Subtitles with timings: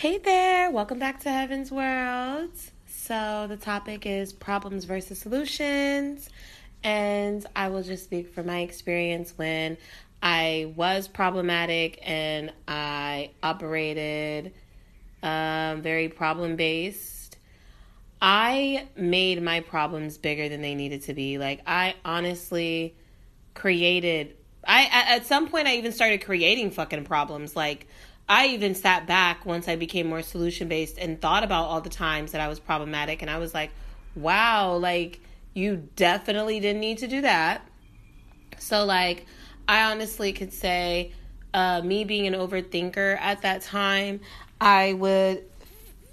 [0.00, 2.52] Hey there, welcome back to Heaven's World.
[2.86, 6.30] So, the topic is problems versus solutions,
[6.82, 9.76] and I will just speak from my experience when
[10.22, 14.54] I was problematic and I operated
[15.22, 17.36] um, very problem based.
[18.22, 21.36] I made my problems bigger than they needed to be.
[21.36, 22.94] Like, I honestly
[23.52, 24.34] created.
[24.66, 27.54] I at some point I even started creating fucking problems.
[27.54, 27.86] Like
[28.30, 31.90] I even sat back once I became more solution based and thought about all the
[31.90, 33.22] times that I was problematic.
[33.22, 33.72] And I was like,
[34.14, 35.18] wow, like,
[35.52, 37.66] you definitely didn't need to do that.
[38.56, 39.26] So, like,
[39.66, 41.10] I honestly could say,
[41.52, 44.20] uh, me being an overthinker at that time,
[44.60, 45.49] I would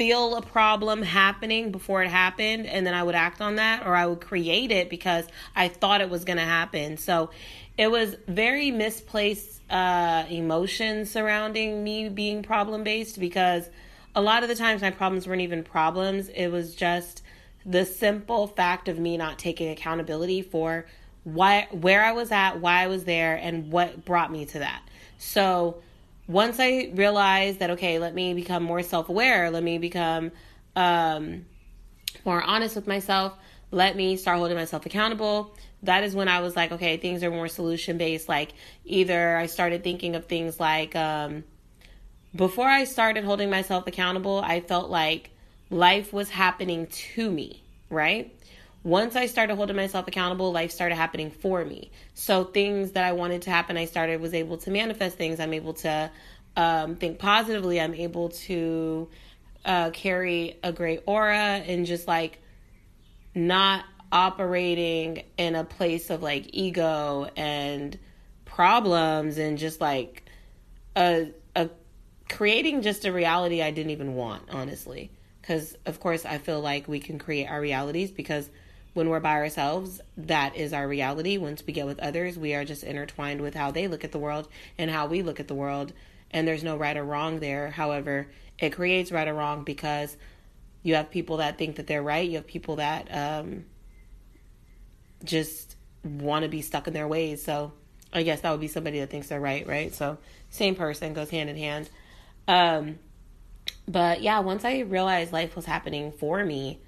[0.00, 3.94] feel a problem happening before it happened and then I would act on that or
[3.94, 6.96] I would create it because I thought it was going to happen.
[6.96, 7.28] So
[7.76, 13.68] it was very misplaced uh, emotions surrounding me being problem based because
[14.14, 16.30] a lot of the times my problems weren't even problems.
[16.30, 17.22] It was just
[17.66, 20.86] the simple fact of me not taking accountability for
[21.24, 24.82] why where I was at, why I was there, and what brought me to that.
[25.18, 25.82] So
[26.30, 30.32] once I realized that okay, let me become more self aware, let me become
[30.76, 31.46] um,
[32.24, 33.34] more honest with myself,
[33.70, 37.30] let me start holding myself accountable that is when I was like, okay, things are
[37.30, 38.28] more solution based.
[38.28, 38.52] Like,
[38.84, 41.44] either I started thinking of things like, um,
[42.34, 45.30] before I started holding myself accountable, I felt like
[45.70, 48.34] life was happening to me, right?
[48.82, 51.90] Once I started holding myself accountable, life started happening for me.
[52.14, 55.38] So things that I wanted to happen, I started was able to manifest things.
[55.38, 56.10] I'm able to
[56.56, 57.78] um, think positively.
[57.80, 59.08] I'm able to
[59.66, 62.38] uh, carry a great aura and just like
[63.34, 67.98] not operating in a place of like ego and
[68.44, 70.24] problems and just like
[70.96, 71.68] a a
[72.28, 75.10] creating just a reality I didn't even want, honestly.
[75.42, 78.48] Cuz of course I feel like we can create our realities because
[78.92, 81.38] when we're by ourselves, that is our reality.
[81.38, 84.18] Once we get with others, we are just intertwined with how they look at the
[84.18, 85.92] world and how we look at the world,
[86.30, 87.70] and there's no right or wrong there.
[87.70, 90.16] However, it creates right or wrong because
[90.82, 93.64] you have people that think that they're right, you have people that um
[95.24, 97.44] just want to be stuck in their ways.
[97.44, 97.72] So
[98.12, 99.94] I guess that would be somebody that thinks they're right, right?
[99.94, 100.18] So
[100.48, 101.88] same person goes hand in hand.
[102.48, 102.98] Um,
[103.86, 106.80] but yeah, once I realized life was happening for me,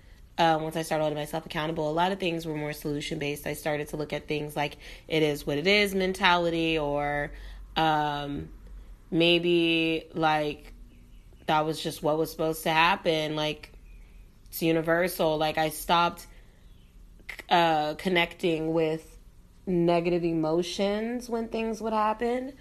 [0.43, 3.47] uh, once I started holding myself accountable, a lot of things were more solution based.
[3.47, 4.77] I started to look at things like
[5.07, 7.31] it is what it is mentality, or
[7.77, 8.49] um,
[9.09, 10.73] maybe like
[11.47, 13.37] that was just what was supposed to happen.
[13.37, 13.71] Like
[14.49, 15.39] it's universal.
[15.39, 16.27] Like I stopped
[17.49, 19.17] uh, connecting with
[19.65, 22.55] negative emotions when things would happen.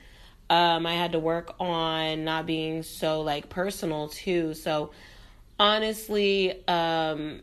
[0.51, 4.53] Um, I had to work on not being so like personal too.
[4.53, 4.91] So
[5.57, 7.41] honestly, um,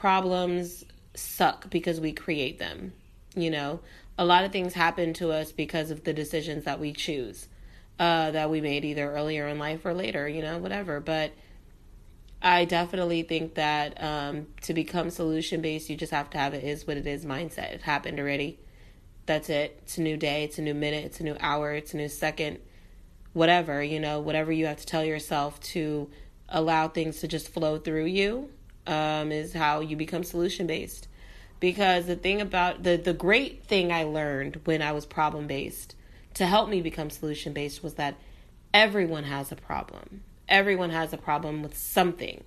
[0.00, 0.82] problems
[1.14, 2.92] suck because we create them.
[3.36, 3.80] You know,
[4.16, 7.48] a lot of things happen to us because of the decisions that we choose,
[7.98, 10.26] uh, that we made either earlier in life or later.
[10.26, 11.00] You know, whatever.
[11.00, 11.32] But
[12.40, 16.64] I definitely think that um, to become solution based, you just have to have it
[16.64, 17.74] is what it is mindset.
[17.74, 18.58] It happened already.
[19.26, 19.78] That's it.
[19.82, 20.44] It's a new day.
[20.44, 21.04] It's a new minute.
[21.04, 21.74] It's a new hour.
[21.74, 22.58] It's a new second.
[23.34, 26.10] Whatever, you know, whatever you have to tell yourself to
[26.48, 28.50] allow things to just flow through you
[28.90, 31.08] um, is how you become solution based.
[31.60, 35.94] Because the thing about the, the great thing I learned when I was problem based
[36.34, 38.16] to help me become solution based was that
[38.72, 42.42] everyone has a problem everyone has a problem with something,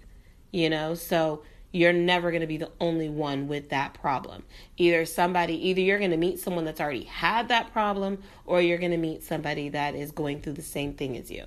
[0.51, 0.93] you know?
[0.93, 4.43] So you're never going to be the only one with that problem.
[4.77, 8.77] Either somebody, either you're going to meet someone that's already had that problem, or you're
[8.77, 11.45] going to meet somebody that is going through the same thing as you.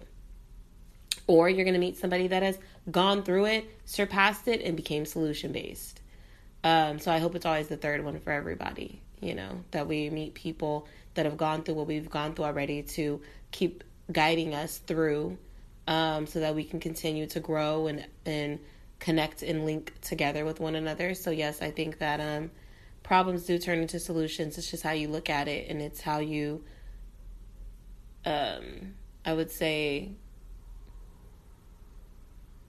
[1.27, 2.59] Or you're going to meet somebody that has
[2.91, 6.01] gone through it, surpassed it, and became solution based.
[6.65, 10.11] Um, so I hope it's always the third one for everybody, you know, that we
[10.11, 14.79] meet people that have gone through what we've gone through already to keep guiding us
[14.79, 15.39] through
[15.87, 18.59] um, so that we can continue to grow and and
[18.99, 21.15] connect and link together with one another.
[21.15, 22.51] So yes, I think that um,
[23.03, 24.59] problems do turn into solutions.
[24.59, 26.65] It's just how you look at it, and it's how you,
[28.25, 30.13] um, I would say,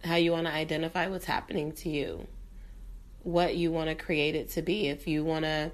[0.08, 2.28] how you want to identify what's happening to you,
[3.24, 4.88] what you want to create it to be.
[4.88, 5.72] If you want to,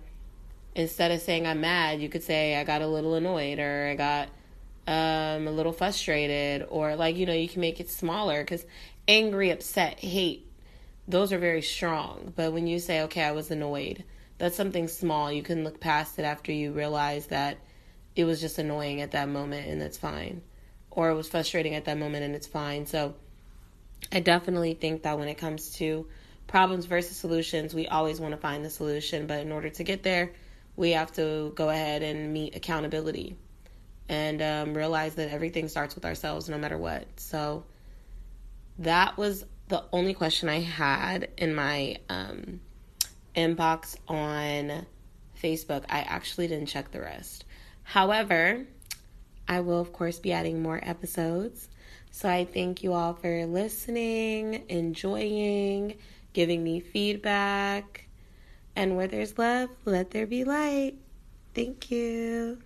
[0.76, 3.96] instead of saying I'm mad, you could say I got a little annoyed or I
[3.96, 4.30] got
[4.86, 8.66] um, a little frustrated, or like, you know, you can make it smaller because
[9.08, 10.46] angry, upset, hate,
[11.08, 12.34] those are very strong.
[12.36, 14.04] But when you say, okay, I was annoyed,
[14.38, 15.32] that's something small.
[15.32, 17.58] You can look past it after you realize that
[18.16, 20.42] it was just annoying at that moment and that's fine.
[20.92, 22.86] Or it was frustrating at that moment and it's fine.
[22.86, 23.16] So
[24.12, 26.08] I definitely think that when it comes to
[26.48, 30.04] problems versus solutions, we always want to find the solution, but in order to get
[30.04, 30.34] there,
[30.76, 33.38] we have to go ahead and meet accountability
[34.10, 37.08] and um, realize that everything starts with ourselves no matter what.
[37.18, 37.64] So
[38.80, 42.60] that was the only question I had in my um,
[43.36, 44.86] inbox on
[45.42, 45.86] Facebook.
[45.90, 47.46] I actually didn't check the rest.
[47.84, 48.66] However,
[49.48, 51.70] I will, of course, be adding more episodes.
[52.16, 55.98] So I thank you all for listening, enjoying,
[56.32, 58.08] giving me feedback.
[58.76, 60.94] And where there's love, let there be light.
[61.56, 62.60] Thank you.